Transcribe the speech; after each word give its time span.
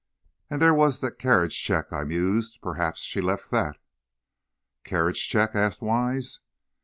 "And 0.49 0.59
there 0.59 0.73
was 0.73 0.99
the 1.01 1.11
carriage 1.11 1.61
check," 1.61 1.93
I 1.93 2.03
mused; 2.05 2.57
"perhaps 2.59 3.01
she 3.01 3.21
left 3.21 3.51
that." 3.51 3.77
"Carriage 4.83 5.29
check?" 5.29 5.51
asked 5.53 5.83
Wise. 5.83 6.39